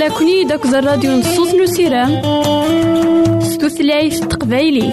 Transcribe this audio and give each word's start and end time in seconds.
أقلكني 0.00 0.44
داك 0.44 0.66
الراديو 0.66 1.10
نصوص 1.12 1.54
نسيرام 1.54 2.22
ستوثلايف 3.42 4.20
تقبايلي. 4.20 4.86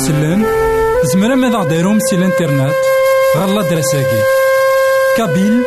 يسلم 0.00 0.46
زمرا 1.12 1.34
ماذا 1.34 1.58
غديرهم 1.58 1.98
سي 2.00 2.16
الانترنت؟ 2.16 2.74
غالا 3.36 3.62
دراساكي 3.62 4.22
كابيل 5.16 5.62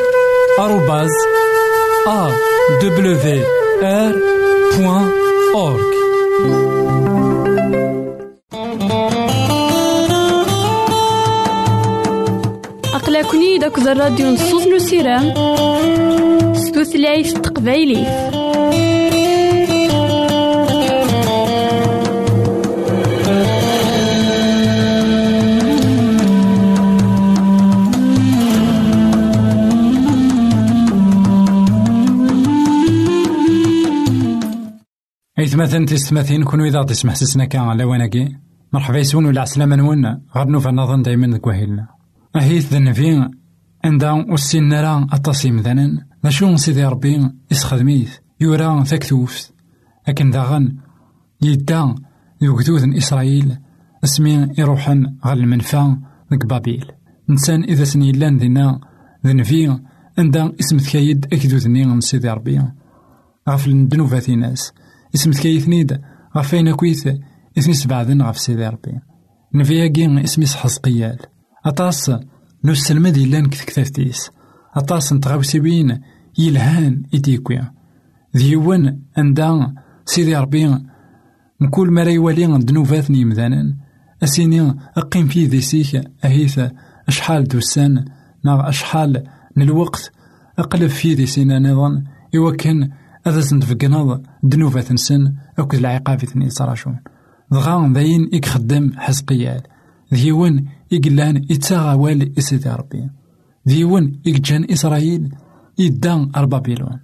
آروباز 0.60 1.10
أ 2.08 2.32
دبليو 2.82 3.18
آر 3.84 4.16
بوان 4.78 5.12
أورك 5.56 5.94
أقلكني 12.94 13.58
داك 13.58 13.78
الراديو 13.78 14.28
نصوص 14.28 14.68
نسيرام 14.68 15.34
ستوثلايف 16.56 17.34
تقبايليه 17.34 18.43
إثماثن 35.64 35.86
تستماثين 35.86 36.44
كونو 36.44 36.66
إذا 36.66 36.84
تسمح 36.84 37.16
سسنا 37.16 37.46
كان 37.46 37.62
على 37.62 37.84
وناكي 37.84 38.36
مرحبا 38.74 38.98
يسون 38.98 39.26
ولا 39.26 39.42
عسلامة 39.42 39.76
نون 39.76 40.06
غير 40.36 40.48
نوفا 40.48 40.72
نظن 40.72 41.02
دايما 41.02 41.38
كواهيلنا 41.38 41.88
أهيث 42.36 42.74
ذنفين 42.74 43.32
عندها 43.86 44.26
وسين 44.30 44.68
نرى 44.70 45.08
أطاسي 45.12 45.52
مثلا. 45.52 46.06
شو 46.30 46.56
سيدي 46.56 46.86
ربي 46.86 47.30
يسخدميث 47.52 48.18
يورا 48.40 48.84
ثكتوف 48.84 49.52
لكن 50.08 50.32
داغن 50.32 50.78
يدا 51.42 51.96
يوكدود 52.42 52.96
إسرائيل. 52.98 53.58
اسمي 54.04 54.48
يروحن 54.58 55.16
غال 55.26 55.40
المنفى 55.40 55.96
ديك 56.32 56.46
بابيل 56.46 56.86
إنسان 57.30 57.64
إذا 57.64 57.84
سني 57.84 58.12
لأن 58.12 58.38
دينا 58.38 58.80
ذنفي 59.26 59.80
عندها 60.18 60.52
اسم 60.60 60.78
ثكايد 60.78 61.26
أكدودني 61.34 61.86
من 61.86 62.02
سيدي 62.02 62.30
ربي. 62.30 62.62
غفل 63.50 63.72
الدنوفات 63.72 64.30
ناس 64.30 64.74
اسم 65.16 65.32
تكيثنيد 65.32 66.02
غف 66.38 66.54
أين 66.54 66.76
كويث 66.76 67.08
إثني 67.58 67.74
سبعدن 67.74 68.22
غف 68.22 68.38
سيدي 68.38 68.68
ربي. 68.68 69.00
نفياكي 69.54 70.24
اسمي 70.24 70.46
حزقيال 70.46 71.18
أطاس 71.66 72.12
نسلمد 72.66 73.18
يلان 73.18 73.46
كتكتافتيس 73.46 74.32
أطاس 74.76 75.14
نتغاوسيوين 75.14 76.02
يلهان 76.38 77.04
إديكويا 77.14 77.72
ديوان 78.34 79.00
عندها 79.18 79.74
سيدي 80.06 80.36
ربي 80.36 80.78
مكل 81.60 81.92
ما 81.92 82.02
يوالي 82.02 82.58
دنوفاتني 82.58 83.26
مذانا 83.26 83.78
أسيني 84.24 84.76
أقيم 84.98 85.28
في 85.28 85.46
ذيسيك 85.46 86.04
أهيث 86.26 86.60
أشحال 87.08 87.44
دوسان. 87.44 88.06
نا 88.46 88.70
أشحال 88.70 89.24
من 89.56 89.64
الوقت 89.64 90.12
أقلب 90.60 90.88
في 90.88 91.14
ذي 91.14 91.26
سينا 91.26 91.60
نظن. 91.60 92.04
إوا 92.36 92.52
كان 92.52 92.90
هذا 93.28 93.42
سنتفقناض 93.42 94.22
دنوفة 94.44 94.94
نسن 94.94 95.34
أكد 95.60 95.80
العقاب 95.80 96.18
ثني 96.18 96.50
صراشون. 96.50 97.00
دغا 97.52 97.94
داين 97.94 98.30
حزقيال 98.98 99.62
ديون 100.12 100.66
إقلان 100.94 101.38
إتساغا 101.52 101.94
والي 101.94 102.34
إسيدي 102.38 102.70
ربي. 102.70 103.10
ديون 103.66 104.20
إك 104.28 104.52
إسرائيل 104.52 105.36
إدان 105.80 106.32
أربابيلون 106.36 107.00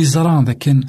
إزران 0.00 0.44
ذاكن 0.44 0.84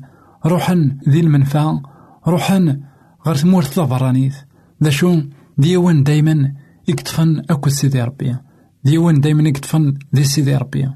روحن 0.46 0.98
ذي 1.10 1.20
المنفعة 1.20 1.82
روحن 2.28 2.80
غير 3.26 3.36
ثمور 3.36 3.64
ثلافرانيث 3.64 4.36
ذا 4.84 4.90
شو 4.90 5.22
ديون 5.58 6.04
دايما 6.04 6.54
يكتفن 6.88 7.44
أكو 7.50 7.70
سيدي 7.70 8.04
ربي. 8.04 8.36
ديون 8.84 9.20
دايما 9.20 9.50
يكتفن 9.50 9.98
ذي 10.16 10.24
سيدي 10.24 10.56
ربي. 10.56 10.90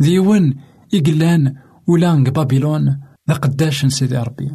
ديون 0.00 0.54
إقلان 0.94 1.54
ولان 1.86 2.24
بابيلون. 2.24 3.07
ذا 3.28 3.34
قداش 3.34 3.86
سيدي 3.86 4.16
ربي. 4.16 4.50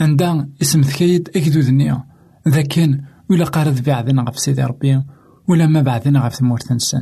عندها 0.00 0.48
اسم 0.62 0.82
ثكيد 0.82 1.28
أكدو 1.36 1.60
ذنيا 1.60 2.04
ذا 2.48 2.62
كان 2.62 3.04
ولا 3.30 3.44
قارد 3.44 3.84
بعدين 3.84 4.20
غف 4.20 4.38
سيدي 4.38 4.62
ربي 4.62 5.02
ولا 5.48 5.66
ما 5.66 5.82
بعدين 5.82 6.16
غف 6.16 6.34
ثمور 6.34 6.58
تنسن 6.58 7.00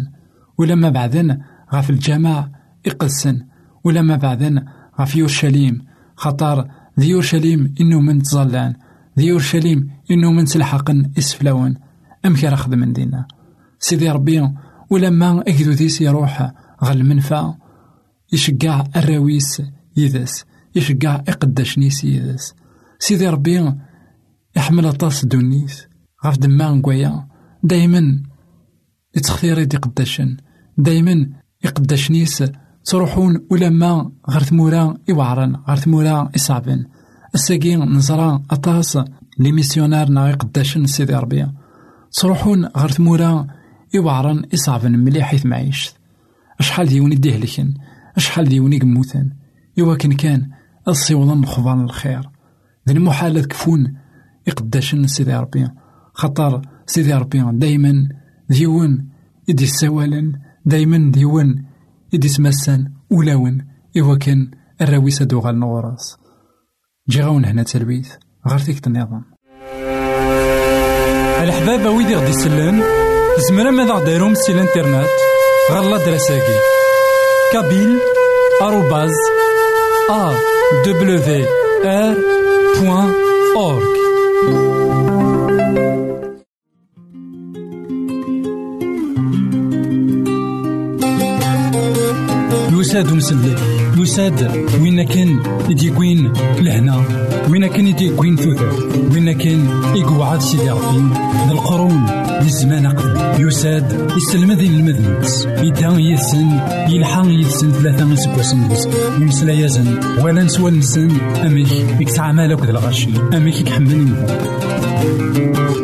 ولا 0.58 0.74
ما 0.74 0.88
بعدين 0.88 1.42
غف 1.74 1.90
الجماع 1.90 2.50
إقلسن 2.86 3.46
ولا 3.84 4.02
ما 4.02 4.16
بعدين 4.16 4.64
غف 5.00 5.16
يورشليم. 5.16 5.84
خطر 6.16 6.68
ذي 7.00 7.08
يورشليم 7.08 7.74
إنو 7.80 8.00
من 8.00 8.22
تظلان 8.22 8.74
ذي 9.18 9.26
يورشليم 9.26 9.90
إنو 10.10 10.32
من 10.32 10.46
سلحقن 10.46 11.10
إسفلاون. 11.18 11.74
أم 12.26 12.34
كان 12.34 12.56
خدم 12.56 12.78
من 12.78 12.92
دينا. 12.92 13.26
سيدي 13.78 14.10
ربي 14.10 14.48
ولما 14.90 15.40
أكدو 15.40 15.70
ذيس 15.70 16.00
يروح 16.00 16.52
غل 16.84 17.04
منفى. 17.04 17.54
يشقع 18.32 18.84
الراويس 18.96 19.62
يدس 19.96 20.44
يشقع 20.74 21.14
إقداش 21.14 21.78
نيس 21.78 22.04
يدس 22.04 22.54
سيدي 22.98 23.28
ربي 23.28 23.72
يحمل 24.56 24.86
أطاس 24.86 25.24
دونيس. 25.24 25.86
غاف 26.26 26.38
دما 26.38 26.70
نقويا. 26.70 27.28
دايما 27.62 28.22
يتخثير 29.16 29.58
يدي 29.58 29.76
قداشن 29.76 30.36
دايما 30.78 31.28
يقداش 31.64 32.10
نيس 32.10 32.44
تروحون 32.84 33.46
ولما 33.50 34.12
غير 34.30 34.42
ثمورا 34.42 34.94
يوعرن 35.08 35.56
غير 35.68 35.76
ثمورا 35.76 36.30
يصعبن. 36.34 36.84
الساقين 37.34 37.82
نزرا 37.96 38.42
أطاس 38.50 38.98
لي 39.38 39.52
ميسيونار 39.52 40.10
نا 40.10 40.30
يقداشن 40.30 40.86
سيدي 40.86 41.14
ربي. 41.14 41.46
تروحون 42.12 42.66
غير 42.66 42.90
ثمورا 42.90 43.46
يوعرن 43.94 44.42
يصعبن 44.52 44.98
مليح 44.98 45.26
حيث 45.26 45.46
معيشت 45.46 45.96
أشحال 46.60 46.86
ديون 46.86 47.12
يديهلكن 47.12 47.74
أشحال 48.16 48.48
ديون 48.48 48.72
يقموثن؟ 48.72 49.30
إوا 49.80 49.96
كان 49.96 50.12
كان 50.12 50.50
الصيوضن 50.88 51.44
خضان 51.44 51.80
الخير. 51.84 52.30
ذي 52.88 52.94
المحال 52.94 53.48
كفون. 53.48 53.96
يقداشن 54.46 55.06
سيدي 55.06 55.34
ربي. 55.34 55.68
خطر 56.14 56.62
سيدي 56.86 57.14
ربي. 57.14 57.44
دايما 57.52 58.08
ديون 58.50 59.08
يدي 59.48 59.64
السوالن 59.64 60.32
دايما 60.66 61.10
ديون 61.12 61.64
يدي 62.12 62.28
سمسان 62.28 62.92
ولاون 63.10 63.66
إوا 63.98 64.16
كان 64.16 64.50
الراويسة 64.80 65.24
دوغال 65.24 65.60
نغراس 65.60 66.16
جي 67.08 67.22
غاون 67.22 67.44
هنا 67.44 67.62
تلويث 67.62 68.12
غير 68.48 68.58
فيك 68.58 68.86
النظام 68.86 69.24
الحبابة 71.42 71.90
ويدي 71.90 72.14
غدي 72.14 72.30
يسلم 72.30 72.82
زمرا 73.48 73.70
ماذا 73.70 73.92
غديرهم 73.92 74.34
سي 74.34 74.52
الانترنت 74.52 75.08
غالا 75.70 76.04
دراساكي. 76.06 76.58
كابيل. 77.52 77.98
آروباز. 78.62 79.12
awr.org 80.10 81.84
يساد 92.94 93.12
مسلك 93.12 93.73
يساد 93.96 94.66
وين 94.82 95.02
كان 95.02 95.42
يديكوين 95.68 96.32
لهنا؟ 96.58 97.04
وين 97.50 97.66
كان 97.66 97.86
يديكوين 97.86 98.36
ثوثر 98.36 98.72
وين 99.12 99.32
كان 99.32 99.68
يقعد 99.96 100.40
سيدي 100.40 100.70
ربي؟ 100.70 101.02
القرون 101.50 102.06
للزمان 102.42 102.86
قبل. 102.86 103.46
يساد 103.46 104.10
يسلم 104.16 104.52
ذي 104.52 104.66
المذنبس 104.66 105.46
يدا 105.46 105.88
يسن 105.98 106.60
يلحق 106.88 107.26
يسن 107.26 107.72
ثلاثة 107.72 108.12
يسكوسن 108.12 108.68
بس 108.68 108.88
يمسلا 109.20 109.52
يزن 109.52 110.00
ولا 110.22 110.42
نسوى 110.42 110.70
نسن. 110.70 111.10
أميك 111.46 111.72
يكسع 112.00 112.32
مالك 112.32 112.64
ذا 112.64 112.70
الغشي 112.70 113.10
أميك 113.34 113.60
يكحمل 113.60 113.92
الحبابة 113.92 115.83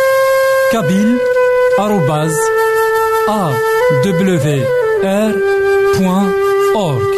بوان 5.99 6.31
أورك 6.75 7.13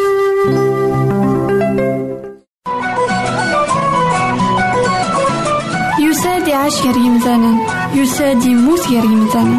يساد 6.00 6.48
يعيش 6.48 6.74
غير 6.82 6.96
يمثالا 6.96 7.58
يساد 7.94 8.44
يموت 8.44 8.88
غير 8.88 9.04
يمثالا 9.04 9.58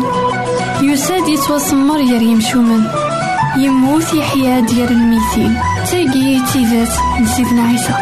يساد 0.82 1.28
يتوسمر 1.28 1.98
غير 1.98 2.22
يمشومن 2.22 2.84
يموت 3.58 4.14
يحيا 4.14 4.60
ديال 4.60 4.92
الميتين 4.92 5.58
تاقي 5.92 6.42
تيزات 6.54 6.94
لسيدنا 7.22 7.62
عيسى. 7.68 7.94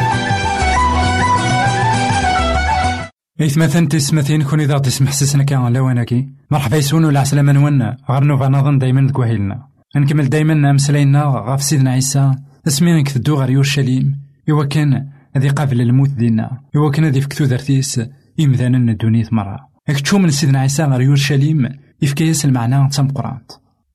إثمثن 3.42 3.88
تسمثين 3.88 4.44
كون 4.44 4.60
إذا 4.60 4.78
تسمح 4.78 5.12
سسنا 5.12 5.44
كان 5.44 5.74
لواناكي 5.74 6.30
مرحبا 6.52 6.78
يسون 6.78 7.06
ولا 7.06 7.20
عسلامة 7.20 7.52
نون 7.52 7.96
غير 8.10 8.24
نوفا 8.24 8.48
نظن 8.48 8.78
دايما 8.78 9.12
كوهيلنا 9.12 9.68
نكمل 9.96 10.30
دايما 10.30 10.72
مسلاينا 10.72 11.24
غاف 11.24 11.64
سيدنا 11.64 11.92
عيسى. 11.92 12.36
اسمي 12.68 13.04
كتدو 13.04 13.36
غير 13.36 13.50
يورشليم 13.50 14.22
إوا 14.50 14.66
كان 14.66 15.10
هذي 15.36 15.50
قابل 15.50 15.82
الموت 15.82 16.10
دينا. 16.10 16.62
إوا 16.76 16.92
كان 16.92 17.06
هذي 17.06 17.22
فكتو 17.22 17.46
درتيس 17.46 18.02
إمذانا 18.40 18.92
الدنيا 18.92 19.30
مرة 19.32 19.60
هاك 19.90 20.14
من 20.14 20.30
سيدنا 20.30 20.60
عيسى 20.60 20.84
غير 20.84 21.02
يورشليم 21.02 21.70
يفكيس 22.02 22.46
المعنى 22.46 22.90
تام 22.90 23.08
قرانت 23.08 23.52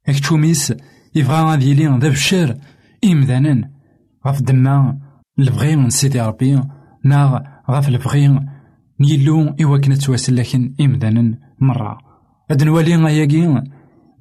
هاك 0.08 0.32
ميس 0.32 0.74
يبغى 1.14 1.42
غادي 1.42 1.70
يلي 1.70 1.98
ذا 1.98 2.08
بشير 2.08 2.56
إمذانا 3.04 3.70
غاف 4.26 4.42
دما 4.42 4.98
البغي 5.38 5.76
من 5.76 5.90
سيدي 5.90 6.20
ربي. 6.20 6.62
نا 7.04 7.44
غاف 7.70 7.88
البغي 7.88 8.40
نيلو 9.00 9.54
إوا 9.62 9.78
كنا 9.78 9.96
تواسل 9.96 10.44
إمذانا 10.80 11.38
مرة 11.60 11.98
هاد 12.50 12.62
نوالي 12.64 12.96
غاياكي 12.96 13.62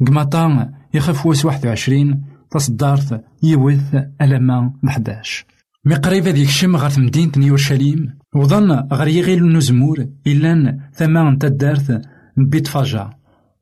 قماطا 0.08 0.71
يخف 0.93 1.25
واس 1.25 1.45
واحد 1.45 1.67
وعشرين 1.67 2.23
تصدارت 2.51 3.23
يوث 3.43 3.95
ألما 4.21 4.73
لحداش 4.84 5.45
مي 5.86 5.95
قريب 5.95 6.27
هذيك 6.27 6.47
الشم 6.47 6.75
غير 6.75 6.99
مدينة 6.99 7.32
يورشليم 7.38 8.17
وظن 8.36 8.71
غير 8.71 9.08
يغيل 9.08 9.43
النزمور 9.43 10.08
إلا 10.27 10.77
ثما 10.93 11.38
تدارت 11.39 12.01
بيت 12.38 12.67
فاجا 12.67 13.10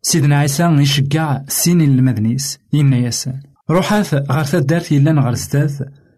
سيدنا 0.02 0.38
عيسى 0.38 0.63
يشجع 0.63 1.42
سين 1.48 1.82
المدنيس 1.82 2.60
ينا 2.74 2.98
ياسان 2.98 3.42
روحات 3.70 4.13
غير 4.13 4.44
تدارت 4.44 4.92
إلا 4.92 5.12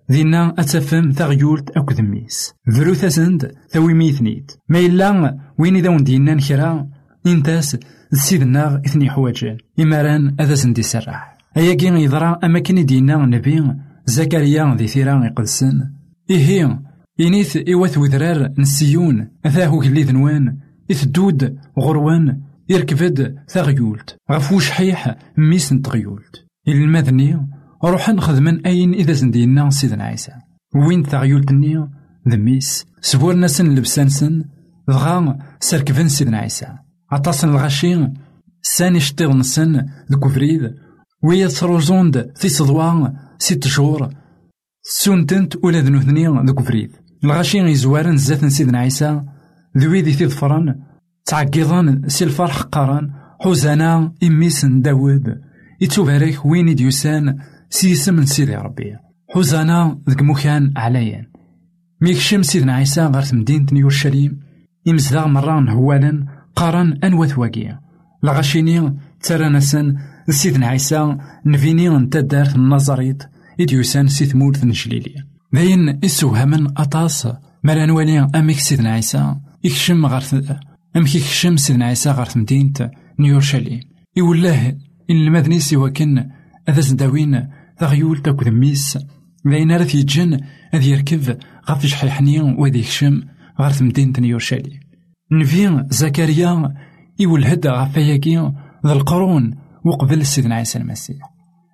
دينا 0.10 0.56
أتفهم 0.58 1.12
تغيولت 1.12 1.70
أكو 1.70 1.94
ذميس 1.94 2.54
ذرو 2.70 2.94
تسند 2.94 3.52
ثوي 3.70 3.94
ميثنيت. 3.94 4.52
ما 4.70 4.80
إلا 4.80 5.38
وين 5.58 5.76
إذا 5.76 5.90
وندينا 5.90 6.34
نكرا 6.34 6.90
إنتاس 7.28 7.78
سيدنا 8.12 8.82
إثني 8.86 9.10
حواجان 9.10 9.58
إماران 9.80 10.36
أذا 10.40 10.56
سندي 10.56 10.82
سرح. 10.82 11.38
أياكي 11.58 11.88
يضرا 11.88 12.40
أماكن 12.44 12.86
دينا 12.86 13.16
نبي. 13.16 13.76
زكريا 14.06 14.76
ذي 14.76 14.88
ثيران 14.88 15.24
يقدسن. 15.24 15.92
إيه 16.30 16.80
إنيث 17.20 17.58
إوث 17.58 17.98
وذرار 17.98 18.54
نسيون. 18.58 19.28
أثاهو 19.46 19.80
كلي 19.80 20.04
ذنوان. 20.04 20.58
إثدود 20.92 21.58
غروان. 21.80 22.42
يركبد 22.70 23.36
ثغيولت. 23.48 24.18
غفو 24.32 24.60
شحيح 24.60 25.16
ميس 25.38 25.74
نتغيولت. 25.74 26.46
المذني 26.68 27.48
روح 27.86 28.10
نخدمن 28.10 28.66
أين 28.66 28.94
إذا 28.94 29.14
زندينا 29.14 29.70
سيدنا 29.70 30.04
عيسى. 30.04 30.32
وين 30.76 31.04
ثغيولتني؟ 31.04 31.90
ذميس. 32.30 32.86
سبور 33.02 33.34
ناسن 33.34 33.76
لبسانسن 33.76 34.44
دغا 34.88 35.38
سركفن 35.60 36.08
سيدنا 36.08 36.38
عيسى. 36.38 36.68
عطاسن 37.12 37.50
الغشي 37.50 38.08
ساني 38.62 39.00
شطيغ 39.00 39.34
نسن 39.34 39.86
دكوفريد 40.10 40.62
ويا 41.24 41.48
تروزوند 41.48 42.32
في 42.36 42.50
صدوان 42.50 43.14
ست 43.38 43.68
شهور. 43.68 44.10
سونتنت 44.84 45.56
ولا 45.64 45.80
ذنوثني 45.80 46.46
دكوفريد 46.46 46.92
الغشي 47.24 47.58
يزوارن 47.58 48.18
زات 48.18 48.46
سيدنا 48.46 48.80
عيسى. 48.80 49.24
ذويدي 49.78 50.14
تيظفرن 50.14 50.76
تعقيضان 51.26 52.10
سي 52.10 52.26
الفرح 52.26 52.62
قارن 52.62 53.12
حوزانا 53.40 54.14
إميس 54.24 54.66
داود. 54.66 55.42
يتوبارك 55.82 56.46
وين 56.46 56.76
ديوسان 56.76 57.38
سيسم 57.70 58.26
سيدي 58.26 58.56
ربي. 58.56 58.98
حوزانا 59.30 60.00
ذك 60.10 60.22
مكان 60.22 60.74
عليا 60.78 61.30
ميكشم 62.02 62.44
سيدنا 62.44 62.74
عيسى 62.74 63.02
غير 63.02 63.24
مدينة 63.34 63.68
يورشليم. 63.72 64.40
إمزداغ 64.88 65.28
مران 65.28 65.70
هوالا 65.70 66.26
قارن 66.56 67.00
أنوث 67.04 67.38
واقيا 67.38 67.80
لغاشيني 68.24 68.98
ترانسن 69.22 69.98
سيدنا 70.30 70.68
عيسى 70.68 71.18
نفيني 71.46 71.90
نتدارت 71.90 72.56
النظريت 72.56 73.24
إديوسان 73.60 74.08
سي 74.08 74.38
نجليلي. 74.64 75.16
ذاين 75.56 76.00
إسوهمن 76.06 76.68
أطاس 76.78 77.28
مالا 77.64 77.86
نوالي 77.86 78.28
أميك 78.36 78.60
سيدنا 78.60 78.92
عيسى. 78.92 79.36
يكشم 79.64 80.06
غير 80.06 80.24
أمك 80.96 81.16
يكشم 81.16 81.58
سيدنا 81.58 81.86
عيسى 81.86 82.12
غير 82.12 82.28
مدينة 82.36 82.92
نيورشليم 83.20 83.80
يولاه 84.18 84.78
إن 85.10 85.16
المدني 85.16 85.60
سوا 85.60 85.90
كان 85.90 86.30
أذا 86.70 86.82
تغيول 87.80 88.18
تاكو 88.18 88.46
ذميس 88.46 88.98
ذاين 89.48 89.72
راه 89.72 89.88
يجن 89.96 90.40
أذ 90.74 90.88
يركب 90.88 91.38
غف 91.70 91.86
شحيحني 91.86 92.42
وذي 92.42 92.80
يكشم 92.80 93.22
غير 93.60 93.72
مدينة 93.82 94.14
نيورشليم 94.20 94.80
نفي 95.32 95.86
زكريا 95.90 96.74
يولهد 97.20 97.68
غف 97.68 97.98
ياكي 97.98 98.52
ذا 98.86 98.94
القرون 98.94 99.56
وقبل 99.86 100.26
سيدنا 100.26 100.56
عيسى 100.56 100.80
المسيح 100.80 101.18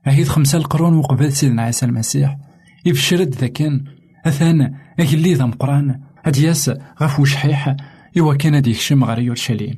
أهيد 0.07 0.27
خمسة 0.27 0.57
القرون 0.57 0.93
وقبل 0.93 1.31
سيدنا 1.33 1.61
عيسى 1.61 1.85
المسيح 1.85 2.37
يفشرد 2.85 3.35
ذاكن 3.35 3.83
أثان 4.25 4.73
أكلي 4.99 5.33
ذا 5.33 5.45
مقران 5.45 6.01
أدياس 6.25 6.71
غف 7.01 7.19
وشحيح 7.19 7.75
إوا 8.17 8.33
كان 8.33 8.61
ديك 8.61 8.75
شم 8.75 9.03
غير 9.03 9.19
يورشليم 9.19 9.75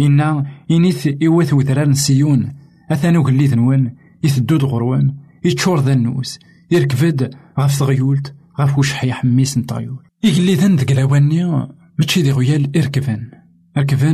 إنا 0.00 0.46
إنيث 0.70 1.08
إوث 1.26 1.52
وذرار 1.52 1.92
سيون 1.92 2.52
أثان 2.90 3.16
أكلي 3.16 3.46
ذنوان 3.46 3.94
يثدود 4.24 4.64
غروان 4.64 5.14
يتشور 5.44 5.80
ذا 5.80 5.92
النوس 5.92 6.38
يركفد 6.70 7.34
تغيولت 7.78 8.34
غف 8.60 8.78
وشحيح 8.78 9.24
ميس 9.24 9.58
نطغيول 9.58 10.02
إكلي 10.24 10.54
ذن 10.54 10.76
ذك 10.76 10.92
لواني 10.92 11.68
ماشي 11.98 12.22
دي 12.22 12.32
غيال 12.32 12.76
إركفان 12.76 13.30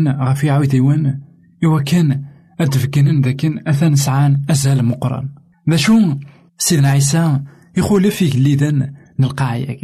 غف 0.08 0.44
يعاود 0.44 0.74
يوان 0.74 1.20
إوا 1.64 1.80
كان 1.80 2.24
أدفكنن 2.60 3.20
ذاكن 3.20 3.68
أثان 3.68 3.94
سعان 3.96 4.42
أزال 4.50 4.84
مقران 4.84 5.28
ذا 5.70 5.76
شو 5.76 6.16
سيدنا 6.58 6.88
عيسى 6.88 7.40
يخولف 7.76 8.22
الليذن 8.22 8.94
نلقى 9.18 9.76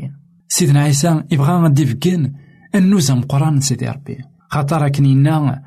سيدنا 0.49 0.81
عيسى 0.81 1.23
يبغى 1.33 1.53
غادي 1.53 1.87
فكين 1.87 2.33
النوزة 2.75 3.15
مقران 3.15 3.61
سيدي 3.61 3.89
ربي. 3.89 4.19
خاطر 4.49 4.89
كن 4.89 5.05
إنا 5.05 5.63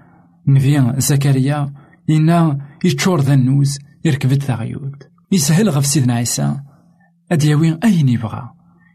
نبي 0.48 1.02
زكريا 1.02 1.74
إنا 2.10 2.68
يتشور 2.86 3.22
ذا 3.22 3.34
النوز 3.34 3.80
يركبت 4.06 4.44
ثغيود 4.44 5.04
يسهل 5.32 5.70
غف 5.70 5.86
سيدنا 5.86 6.13
عيسى. 6.13 6.60
أدياوي 7.32 7.80
أين 7.84 8.10
يبغى. 8.10 8.50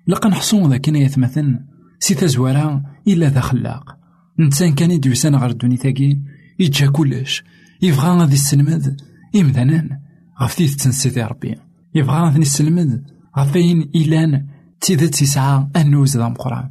لقا 0.09 0.29
نحصون 0.29 0.77
كنا 0.77 0.99
يتمثل 0.99 1.61
سي 1.99 2.15
تزوارا 2.15 2.83
إلا 3.09 3.29
ذا 3.29 3.41
خلاق. 3.41 3.97
نتسان 4.41 4.75
كان 4.75 4.91
يدوسان 4.91 5.37
غير 5.37 5.51
الدوني 5.51 5.77
تاكي. 5.77 6.21
يتجا 6.59 6.87
كلش. 6.87 7.45
يبغى 7.83 8.09
غادي 8.09 8.35
يسلمد 8.35 9.01
إمذنان 9.37 9.99
غف 10.43 10.55
تيث 10.55 10.89
سيدي 10.89 11.23
ربي. 11.23 11.57
يبغى 11.95 12.17
غادي 12.17 12.41
يسلمد 12.41 13.05
غفين 13.39 13.91
إيلان. 13.95 14.47
تيدت 14.81 15.23
يسعى 15.23 15.69
النوز 15.77 16.17
ذا 16.17 16.29
مقران. 16.29 16.69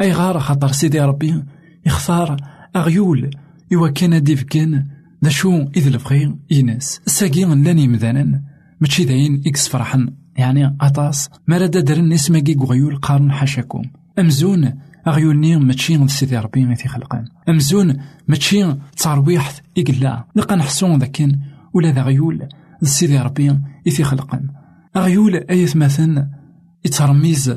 أي 0.00 0.12
غار 0.12 0.40
خاطر 0.40 0.72
سيدي 0.72 1.00
ربي. 1.00 1.44
يختار 1.86 2.36
أغيول. 2.76 3.30
إوا 3.74 3.88
كان 3.88 4.22
ديفكان 4.22 4.86
ذا 5.24 5.30
شو 5.30 5.50
إذ 5.76 5.86
البغي 5.86 6.38
ينس 6.50 7.00
ساقي 7.06 7.44
لاني 7.44 7.88
مذانا 7.88 8.51
ماشي 8.82 9.04
داين 9.04 9.42
إكس 9.46 9.68
فرحن. 9.68 10.08
يعني 10.36 10.76
أطاس 10.80 11.30
ما 11.46 11.58
راد 11.58 11.84
درن 11.84 12.12
اسماكي 12.12 12.56
غيول 12.60 12.96
قارن 12.96 13.32
حاشاكم 13.32 13.82
أمزون 14.18 14.72
أغيوني 15.06 15.56
ماشي 15.56 16.08
سيدي 16.08 16.38
ربي 16.38 16.64
غي 16.64 16.74
تيخلقان 16.74 17.24
أمزون 17.48 17.96
ماشي 18.28 18.76
ترويحت 18.96 19.62
إقلا 19.78 20.24
نلقى 20.36 20.56
نحسون 20.56 20.98
ذاكن 20.98 21.38
ولا 21.74 21.92
ذا 21.92 22.02
غيول 22.02 22.48
سيدي 22.82 23.18
ربي 23.18 23.58
يتيخلقان 23.86 24.48
أغيول 24.96 25.34
أيث 25.50 25.76
مثلا 25.76 26.30
يترميز 26.84 27.48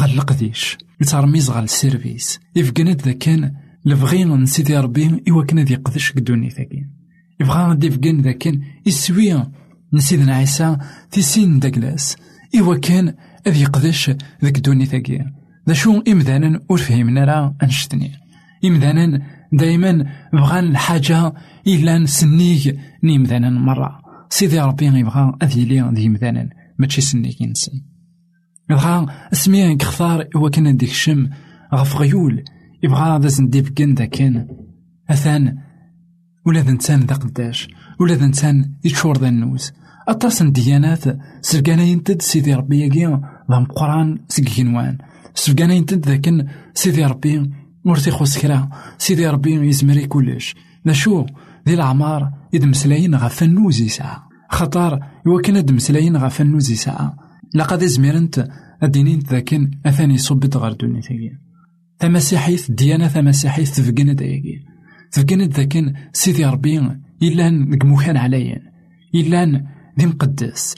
غال 0.00 0.10
القديش 0.14 0.78
يترميز 1.00 1.50
غال 1.50 1.64
السيرفيس 1.64 2.40
يفقند 2.56 3.02
ذا 3.02 3.12
كان 3.12 3.54
لبغي 3.84 4.24
من 4.24 4.46
سيدي 4.46 4.76
ربي 4.78 5.22
إوا 5.30 5.44
كان 5.44 5.58
ذي 5.58 5.74
قدش 5.74 6.12
قدوني 6.12 6.50
ثاكين 6.50 6.90
يبغى 7.40 7.62
غادي 7.62 7.86
يفقن 7.86 8.20
ذا 8.20 8.32
كان 8.32 8.60
يسوي 8.86 9.42
نسيدنا 9.94 10.34
عيسى 10.34 10.76
تيسين 11.10 11.58
داكلاس 11.58 12.16
إوا 12.60 12.76
كان 12.76 13.14
أذ 13.46 13.56
يقدش 13.56 14.10
ذاك 14.44 14.58
دوني 14.58 14.86
ثاكي 14.86 15.24
ذا 15.68 15.74
شو 15.74 16.02
إمذانا 16.08 16.60
ور 16.68 16.78
فهمنا 16.78 17.24
راه 17.24 17.56
أنشتني 17.62 18.10
إمذانا 18.64 19.22
دايما 19.52 20.06
بغان 20.32 20.64
الحاجة 20.64 21.32
إلا 21.66 21.98
نسنيك 21.98 22.78
نيمذانا 23.02 23.50
مرة 23.50 24.00
سيدي 24.30 24.60
ربي 24.60 24.86
يبغى 24.86 25.32
أذ 25.42 25.58
يلي 25.58 25.90
ذي 25.94 26.08
مذانا 26.08 26.50
ماشي 26.78 27.00
سنيك 27.00 27.40
ينسن 27.40 27.72
يبغى 28.70 29.06
اسمي 29.32 29.76
كختار 29.76 30.28
هو 30.36 30.50
كان 30.50 30.76
ديك 30.76 30.90
الشم 30.90 31.28
غف 31.74 31.96
غيول 31.96 32.44
يبغى 32.82 33.18
ذا 33.18 33.28
زنديف 33.28 33.70
كن 33.70 33.94
ذا 33.94 34.04
كان 34.04 34.48
أثان 35.10 35.58
ولا 36.46 36.60
ذا 36.60 36.96
ذا 36.96 37.14
قداش 37.14 37.68
ولا 38.00 38.14
ذا 38.14 38.64
يتشور 38.84 39.18
ذا 39.18 39.28
النوز 39.28 39.72
أطاس 40.08 40.42
ديانات 40.42 41.04
سرقانا 41.40 41.82
ينتد 41.82 42.22
سيدي 42.22 42.54
ربي 42.54 42.80
يقي 42.80 43.20
ذا 43.50 43.58
مقران 43.58 44.18
سكينوان 44.28 44.98
سرقانا 45.34 45.74
ينتد 45.74 46.06
ذاكن 46.08 46.46
سيدي 46.74 47.04
ربي 47.04 47.50
ورثي 47.84 48.10
خوس 48.10 48.38
كرا 48.38 48.68
سيدي 48.98 49.26
ربي 49.28 49.68
يزمري 49.68 50.06
كلش 50.06 50.54
ذا 50.86 50.92
شو 50.92 51.26
ذي 51.68 51.74
العمار 51.74 52.32
إذ 52.54 52.66
مسلاين 52.66 53.14
غا 53.14 53.28
فنوز 53.28 53.80
يسعى 53.80 54.16
خطر 54.50 55.00
يوكن 55.26 55.56
هاد 55.56 55.72
مسلاين 55.72 56.16
غا 56.16 56.28
فنوز 56.28 56.70
يسعى 56.70 57.10
لقد 57.54 57.84
زميرنت 57.84 58.48
أدينين 58.82 59.18
ذاكن 59.18 59.70
أثاني 59.86 60.18
صبت 60.18 60.56
غير 60.56 60.72
دوني 60.72 61.02
ثقيل 61.02 61.38
تمسيحيث 61.98 62.70
ديانة 62.70 63.08
تمسيحيث 63.08 63.70
تفقند 63.76 64.16
دايقي 64.16 64.56
تفقند 65.12 65.52
ذاكن 65.52 65.94
سيدي 66.12 66.44
ربي 66.44 66.78
إلان 67.22 67.70
نقموكان 67.70 68.16
عليا 68.16 68.62
إلان 69.14 69.73
ذي 70.00 70.06
مقدس. 70.06 70.74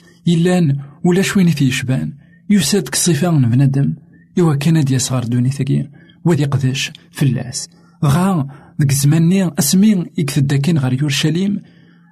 ولا 1.05 1.21
شويني 1.21 1.51
في 1.51 1.65
يشبان 1.67 2.13
يساد 2.49 2.89
كصفة 2.89 3.31
من 3.31 3.49
بنادم. 3.49 3.95
إوا 4.39 4.55
كان 4.55 4.83
دي 4.83 4.99
صغار 4.99 5.23
دوني 5.23 5.49
ثقيل 5.49 5.89
وذي 6.25 6.45
قداش 6.45 6.91
فلاس. 7.11 7.69
غا 8.05 8.47
ديك 8.79 8.91
الزمان 8.91 9.51
أسمي 9.59 10.05
يكتب 10.17 10.47
داكين 10.47 10.77
غير 10.77 10.93
يورشليم. 10.93 11.61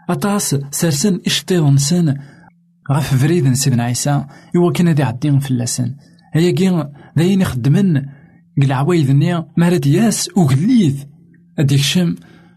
أطاس 0.10 0.56
سارسن 0.72 1.20
إشطيض 1.26 1.78
غاف 2.92 3.16
فريد 3.16 3.54
سيدنا 3.54 3.84
عيسى 3.84 4.26
إوا 4.56 4.72
كان 4.72 4.96
دي 4.96 5.04
عدين 5.04 5.40
فلاسن. 5.40 5.96
هيا 6.34 6.52
كي 6.52 6.86
داين 7.18 7.42
يخدمن 7.42 8.02
قل 8.62 8.72
عوايدني 8.72 9.46
مارد 9.58 9.86
ياس 9.86 10.30
وغليث 10.38 11.04
أديك 11.60 11.80
شم 11.80 12.16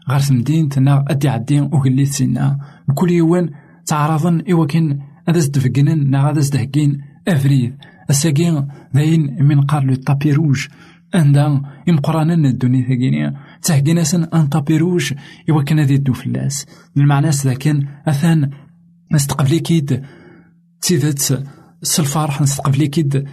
غير 0.09 0.19
تمدينتنا 0.19 1.05
أدي 1.07 1.29
عدين 1.29 1.63
وغليث 1.63 2.17
سينا. 2.17 2.59
كل 2.95 3.11
يوان 3.11 3.49
تعرضن 3.89 4.43
إوا 4.51 4.65
كان 4.65 4.99
هذا 5.27 5.39
زدفقنن 5.39 6.09
نا 6.09 6.29
هذا 6.29 6.39
زدهكين 6.39 7.01
أفريد 7.27 7.77
الساقين 8.09 8.67
داين 8.93 9.43
من 9.43 9.61
قال 9.61 9.87
لو 9.87 9.95
طابي 9.95 10.31
روج 10.31 10.67
عندها 11.13 11.61
إمقرانا 11.89 12.33
الدنيا 12.33 12.83
ثقيني 12.83 13.33
تهقيناسن 13.61 14.23
أن 14.23 14.47
طابي 14.47 14.77
روج 14.77 15.13
إوا 15.49 15.63
كان 15.63 15.79
ذي 15.79 15.97
دو 15.97 16.13
فلاس. 16.13 16.65
المعنى 16.97 17.29
ذاكن 17.29 17.87
أثان 18.07 18.49
نستقبلي 19.11 19.59
كيد 19.59 20.03
تيدت 20.81 21.43
سلفرح 21.81 22.41
نستقبلي 22.41 22.87
كيد 22.87 23.25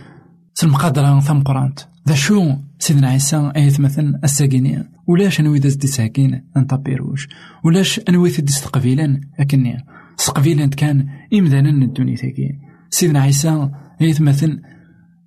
سلمقادرة 0.54 1.20
ثم 1.20 1.40
قرانت. 1.40 1.80
ذا 2.08 2.14
شو 2.14 2.52
سيدنا 2.78 3.08
عيسى 3.08 3.52
ايت 3.56 3.80
مثلا 3.80 4.20
الساقيني 4.24 4.88
ولاش 5.06 5.40
أنوي 5.40 5.58
دي 5.58 5.70
ساكين 5.70 6.44
أن 6.56 6.64
طابيروش 6.64 7.28
ولاش 7.64 8.00
أنوي 8.08 8.30
ثدي 8.30 8.52
استقبيلا 8.52 9.20
اكني 9.40 9.76
استقبيلا 10.18 10.66
كان 10.66 11.06
امدانا 11.34 11.84
الدنيا 11.84 12.16
ثاكين 12.16 12.60
سيدنا 12.90 13.20
عيسى 13.20 13.70
ايت 14.00 14.20
مثلا 14.20 14.62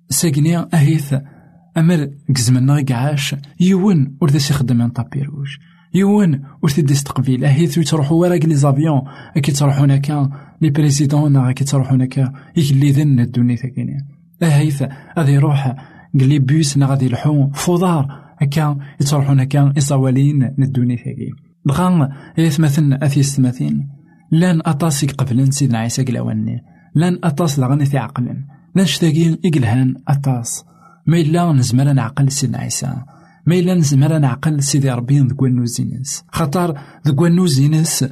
ساقيني 0.08 0.58
أهيث 0.58 1.14
أمر 1.76 2.10
كزمنا 2.34 2.84
قعاش. 2.88 3.34
يون 3.60 4.16
ورد 4.20 4.34
يخدم 4.34 4.82
ان 4.82 4.90
طابيروش 4.90 5.58
يون 5.94 6.42
ور 6.62 6.70
تدي 6.70 6.92
استقبيل 6.92 7.44
أهيث 7.44 7.90
تروحوا 7.90 8.20
ورا 8.20 8.34
لي 8.34 8.54
زافيون. 8.54 9.02
كي 9.34 9.52
تروحوا 9.52 9.84
هناك 9.84 10.10
لي 10.62 10.70
بريزيدون. 10.70 11.52
كي 11.52 11.64
تروحوا 11.64 11.96
هناك 11.96 12.32
يكلي 12.56 12.90
ذن 12.90 13.20
الدنيا 13.20 13.56
ثاكين 13.56 14.06
أهيث 14.42 14.84
غادي 15.18 15.32
يروح 15.32 15.66
قال 16.18 16.28
لي 16.28 16.38
بيس 16.38 16.78
نا 16.78 16.86
غادي 16.86 17.06
يلحو 17.06 17.50
فضار 17.50 18.20
هكا 18.38 18.78
يتروحون 19.00 19.40
هكا 19.40 19.72
إصوالين 19.78 20.54
ندوني 20.58 20.96
ثاقي 20.96 21.30
بغا 21.64 22.08
يثمثن 22.38 22.92
أثي 22.92 23.22
ستماثين 23.22 23.88
لأن 24.30 24.60
أطاس 24.66 25.04
قبلن 25.04 25.50
سيدنا 25.50 25.78
عيسى 25.78 26.04
قلاواني 26.04 26.64
لأن 26.94 27.18
أطاس 27.24 27.58
لغني 27.58 27.86
في 27.86 27.98
عقلن 27.98 28.44
لأن 28.74 28.86
شتاقين 28.86 29.38
إقلهان 29.44 29.94
أطاس. 30.08 30.64
ما 31.06 31.16
إلا 31.16 31.52
نزمر 31.52 31.92
نعقل 31.92 32.30
سيدنا 32.32 32.58
عيسى 32.58 32.94
ما 33.46 33.54
إلا 33.54 33.74
نزمر 33.74 34.18
نعقل 34.18 34.62
سيدي 34.62 34.90
ربي 34.90 35.20
ذكو 35.20 35.46
النوزينس 35.46 36.24
خاطر 36.28 36.78
ذكو 37.06 37.26
النوزينس 37.26 38.04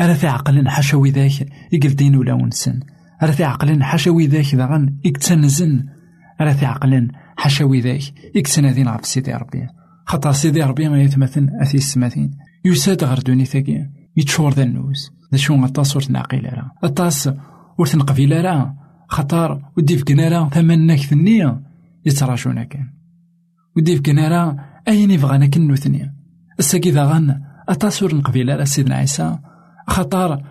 أنا 0.00 0.14
في 0.14 0.26
عقل 0.26 0.68
حشوي 0.68 1.10
ذاك 1.10 1.48
يقل 1.72 1.94
دين 1.94 2.16
ولا 2.16 2.32
ونسن. 2.32 2.80
أنا 3.22 3.32
في 3.32 3.44
عقل 3.44 3.82
حشوي 3.82 4.26
ذاك 4.26 4.54
ذغن 4.54 4.96
يكتنزن 5.04 5.84
أنا 6.40 6.52
في 6.52 6.66
عقل 6.66 7.08
حاشا 7.36 7.64
وذاك 7.64 8.02
ذين 8.58 8.88
غف 8.88 9.06
سيدي 9.06 9.32
ربي. 9.32 9.66
خاطر 10.06 10.32
سيدي 10.32 10.62
ربي 10.62 10.88
ما 10.88 11.02
يتمثل 11.02 11.48
أثي 11.60 11.76
السماثين 11.76 12.30
يساد 12.64 13.04
غير 13.04 13.18
دوني 13.18 13.44
ثاقي 13.44 13.90
يتشور 14.16 14.52
ذا 14.52 14.62
النوز. 14.62 15.10
ذا 15.32 15.38
شو 15.38 15.54
غطاس 15.54 15.96
ور 15.96 16.02
تنعقيل 16.02 16.44
راه 16.44 16.70
غطاس 16.84 17.30
ور 17.78 17.86
تنقبيل 17.86 18.44
راه 18.44 18.76
خاطر 19.08 19.62
ودي 19.76 19.98
فكنا 19.98 20.28
راه 20.28 20.48
ثمنك 20.48 20.98
ثنية. 20.98 21.60
يتراشونا 22.06 22.64
كان. 22.64 22.88
ودي 23.76 23.96
فكنا 23.96 24.28
راه 24.28 24.56
أين 24.88 25.10
يبغانا 25.10 25.46
كنو 25.46 25.74
ثنية 25.74 26.14
الساقي 26.58 26.90
ذا 26.90 27.04
غان 27.04 27.42
أطاس 27.68 28.02
ور 28.02 28.14
نقبيل 28.14 28.58
راه 28.58 28.64
سيدنا 28.64 28.94
عيسى. 28.94 29.38
خاطر 29.88 30.42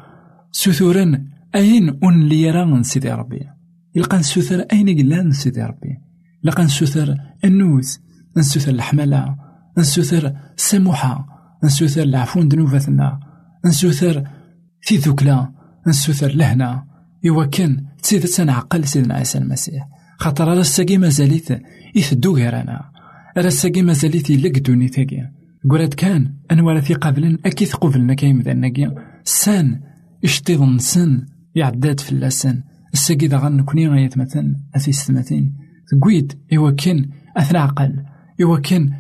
سثورا. 0.52 1.26
أين 1.56 2.00
أن 2.04 2.28
لي 2.28 2.52
راه 2.52 2.82
سيدي 2.82 3.12
ربي؟ 3.12 3.50
يلقى 3.96 4.18
نسوثر 4.18 4.60
أين 4.74 5.00
قلان 5.00 5.32
سيدي 5.32 5.64
ربي؟ 5.64 5.98
لقى 6.44 6.64
نسوثر 6.64 7.18
النوز. 7.46 8.00
نسوثر 8.38 8.72
الحملة. 8.72 9.36
نسوثر 9.78 10.34
السموحة. 10.58 11.28
نسوثر 11.64 12.04
العفو 12.04 12.40
ذنوباتنا 12.40 13.20
نسوثر 13.66 14.14
في 14.24 14.41
ذكلا 14.94 15.52
نسوثر 15.88 16.28
لهنا. 16.28 16.86
إوا 17.30 17.46
كان 17.46 17.86
تسيد 18.04 18.22
تنعقل 18.22 18.88
سيدنا 18.88 19.14
عيسى 19.14 19.38
المسيح. 19.38 19.88
خاطر 20.20 20.48
راه 20.48 20.60
الساقي 20.60 20.98
مازاليت 20.98 21.50
يثدو 21.96 22.36
غيرنا 22.36 22.92
راه 23.38 23.48
الساقي 23.48 23.82
مازاليت 23.82 24.30
يلق 24.30 24.60
دوني 24.60 24.92
قرات 25.70 25.94
كان 25.94 26.34
أنوار 26.52 26.82
في 26.82 26.94
قبلا 26.94 27.38
أكيد 27.46 27.72
قبلنا 27.72 28.14
كاين 28.14 28.42
ذا 28.42 28.94
سان 29.24 29.82
اشتيض 30.24 30.62
نسن 30.62 31.26
يعداد 31.56 32.00
في 32.00 32.12
اللسان. 32.12 32.64
الساقي 32.94 33.28
ذا 33.28 33.38
غنكوني 33.38 33.88
غيتمثل 33.88 34.56
أثي 34.76 34.92
ستماتين 34.92 35.56
تقويد 35.92 36.34
إوا 36.54 36.72
كان 36.72 37.10
أثنى 37.38 37.58
عقل. 37.58 38.04
إوا 38.42 38.60
كان 38.60 38.94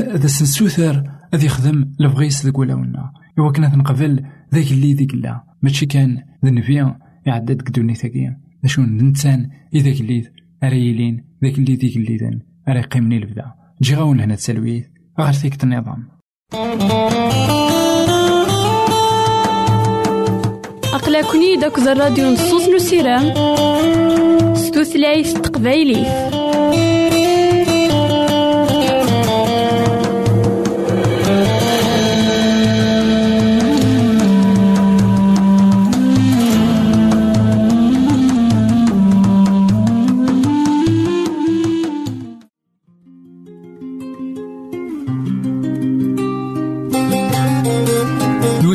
ذا 0.00 0.26
سنسوثر 0.26 1.04
أذ 1.34 1.44
يخدم 1.44 1.94
لبغيس 2.00 2.44
ذاك 2.44 2.58
ولاونا 2.58 3.12
إوا 3.38 3.52
كان 3.52 3.78
نقبل 3.78 4.24
ذاك 4.54 4.72
اللي 4.72 4.94
ذيك 4.94 5.14
لا. 5.14 5.44
ماشي 5.62 5.86
كان 5.86 6.22
ذا 6.44 6.50
نبيا 6.50 6.98
يعدد 7.26 7.62
كدوني 7.62 7.94
ثاقيا 7.94 8.40
ذا 8.62 8.68
شو 8.68 8.82
ننسان 8.82 9.50
إذاك 9.74 10.00
اللي 10.00 10.24
أريلين 10.64 11.24
ذاك 11.44 11.58
اللي 11.58 11.74
ذيك 11.74 11.96
اللي 11.96 12.16
ذن. 12.16 12.40
أري 12.68 12.80
قيمني 12.80 13.18
لبدا 13.18 13.52
جي 13.82 13.94
غاون 13.94 14.20
هنا 14.20 14.34
تسلويث 14.34 14.84
غير 15.20 15.32
ثيك 15.32 15.64
النظام. 15.64 16.08
أقلكني 20.94 21.56
داك 21.60 21.78
الراديو 21.78 22.32
نصوص 22.32 22.68
نسيرام 22.68 23.24
ستوثلايف 24.54 25.32
تقبايليه 25.32 26.41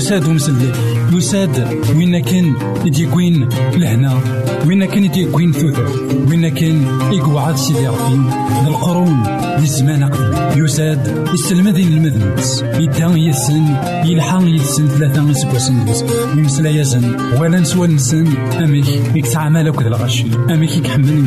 يساد 0.08 0.28
ومسلي 0.28 0.72
يساد 1.14 1.68
وين 1.96 2.20
كان 2.20 2.54
يديكوين 2.86 3.50
لهنا؟ 3.76 4.20
وين 4.68 4.86
كان 4.86 5.04
يديكوين 5.04 5.52
ثوثر 5.52 5.88
وين 6.30 6.50
كان 6.50 6.88
يقعد 7.12 7.56
سيدي 7.56 7.88
ربي؟ 7.88 8.32
القرون 8.68 9.24
للزمان 9.60 10.04
قديم 10.04 10.64
يساد 10.66 11.28
يستلمذين 11.34 11.88
المذنبس 11.88 12.62
يدا 12.62 13.08
يسن 13.16 13.66
يلحق 14.06 14.42
يسن 14.44 14.88
ثلاثة 14.88 15.34
سبوسن 15.34 15.76
يمسلا 16.38 16.70
يزن 16.70 17.16
ولا 17.40 17.60
نسوى 17.60 17.88
نسن. 17.88 18.28
أميك 18.64 18.88
يكتعمل 19.16 19.68
أكد 19.68 19.86
الغشي 19.86 20.26
أميك 20.50 20.78
يكحمل 20.78 21.26